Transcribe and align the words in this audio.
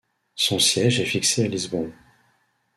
Son 0.33 0.57
siège 0.57 0.99
est 0.99 1.05
fixé 1.05 1.43
à 1.43 1.47
Lisbon. 1.47 1.93